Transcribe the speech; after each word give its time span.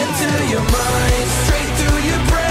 into 0.00 0.46
your 0.46 0.60
mind, 0.60 1.28
straight 1.44 1.70
through 1.78 1.98
your 2.08 2.26
brain. 2.28 2.47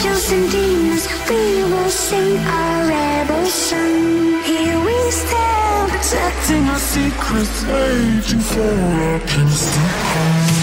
angels 0.00 0.32
and 0.32 0.50
demons, 0.50 1.08
we 1.28 1.62
will 1.64 1.90
sing 1.90 2.38
our 2.38 2.88
rebel 2.88 3.44
song. 3.46 4.42
Here 4.44 4.78
we 4.84 5.10
stand, 5.10 5.90
protecting 5.90 6.64
our 6.64 6.78
secrets, 6.78 7.64
waiting 7.66 8.40
for 8.40 8.60
our 8.60 9.20
king's 9.20 9.72
to 9.72 9.80
come. 10.12 10.59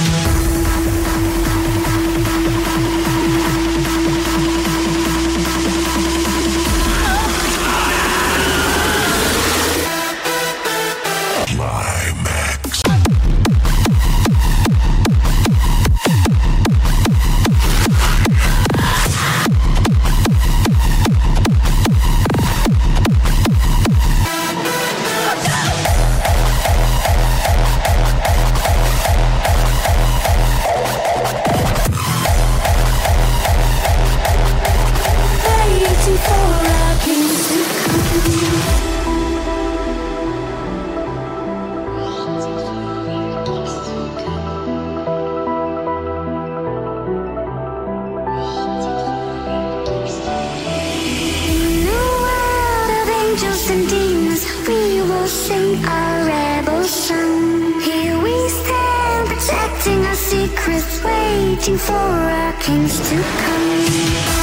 Waiting 61.68 61.78
for 61.78 61.94
our 61.94 62.54
kings 62.62 62.98
to 63.10 63.16
come. 63.16 64.37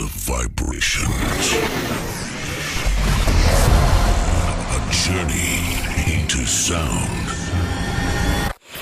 Field 0.00 0.08
of 0.08 0.16
vibrations. 0.16 1.52
A 4.66 4.80
journey 4.90 5.60
into 6.14 6.46
sound. 6.46 7.28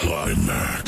Qlimax. 0.01 0.88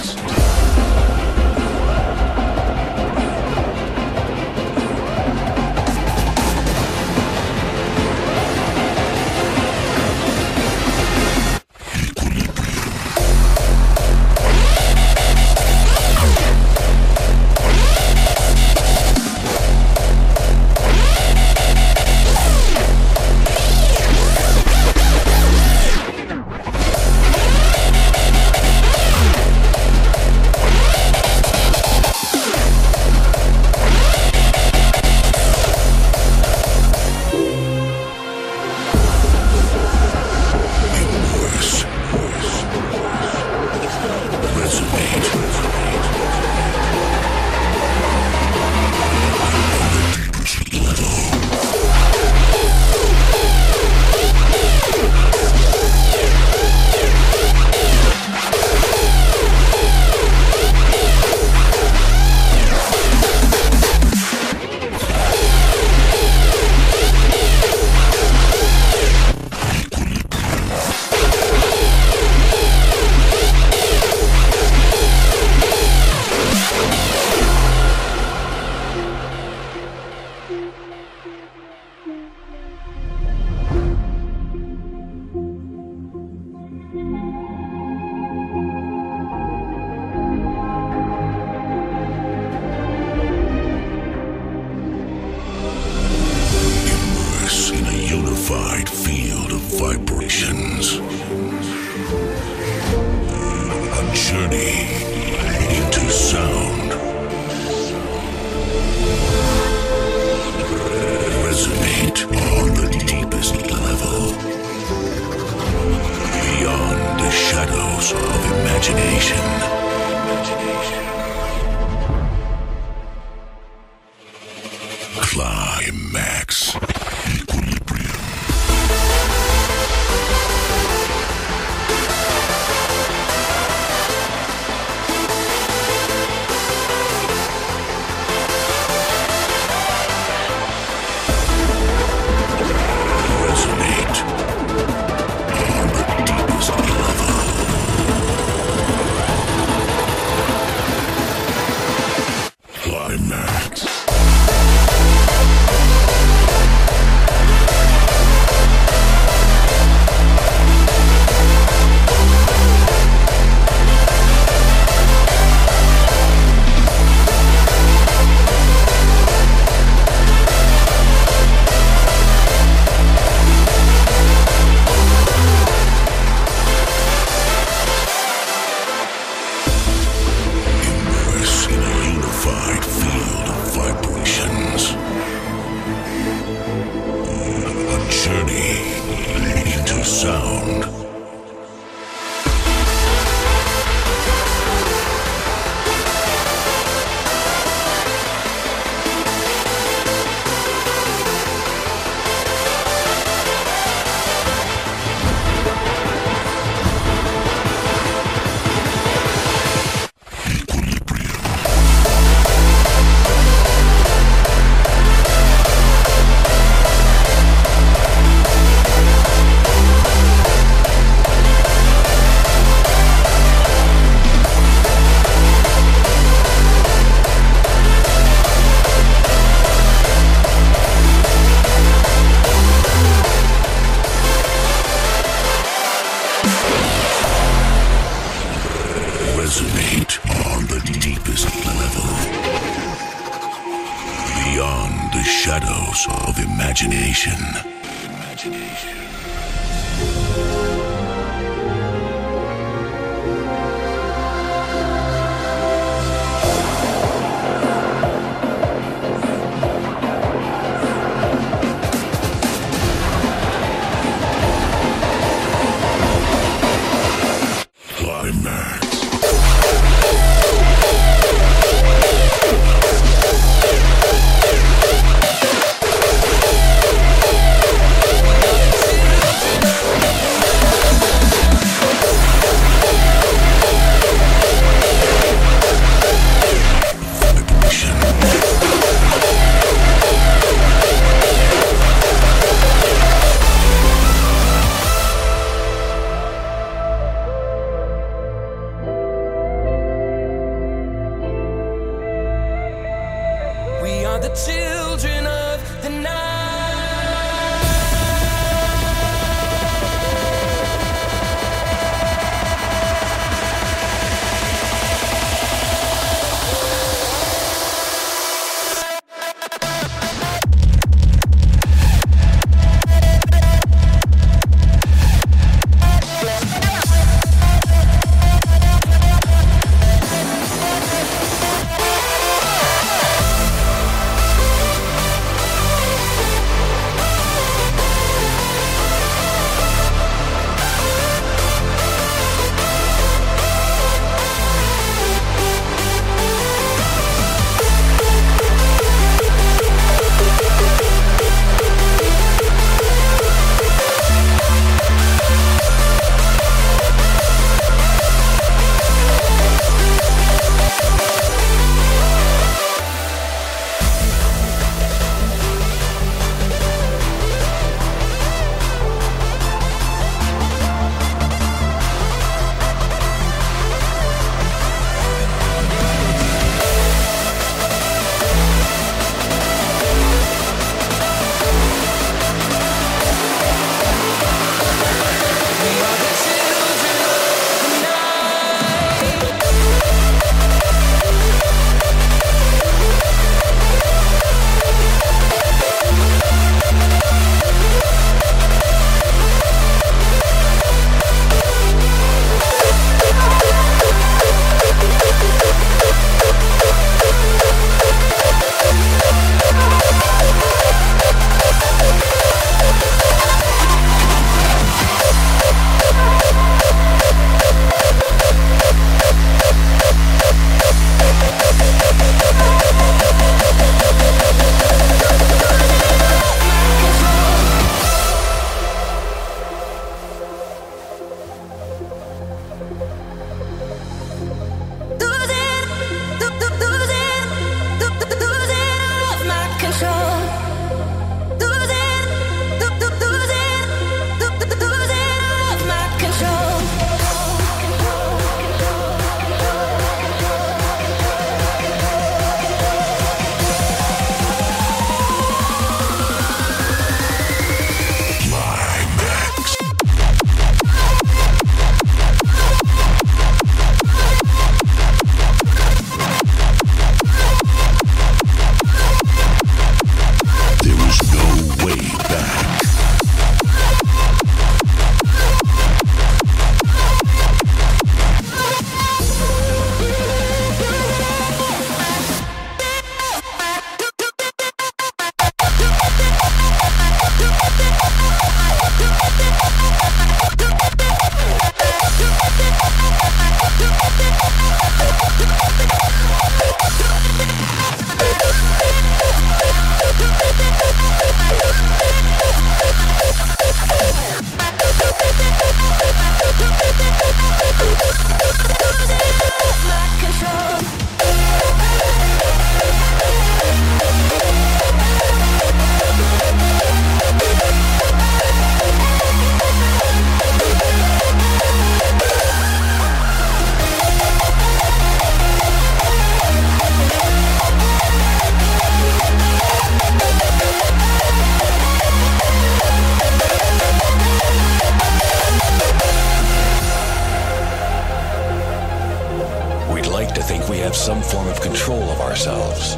some 540.81 541.03
form 541.03 541.29
of 541.29 541.39
control 541.43 541.83
of 541.91 542.01
ourselves. 542.01 542.77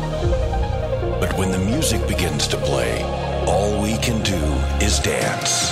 But 1.20 1.32
when 1.38 1.52
the 1.52 1.58
music 1.58 2.04
begins 2.08 2.48
to 2.48 2.56
play, 2.56 3.00
all 3.46 3.80
we 3.80 3.96
can 3.98 4.20
do 4.24 4.42
is 4.84 4.98
dance. 4.98 5.70